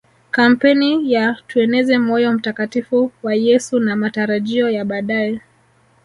[0.31, 5.41] kampeni ya tueneze moyo mtakatifu wa Yesu na matarajio ya baadae